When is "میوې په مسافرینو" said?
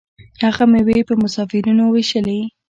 0.71-1.83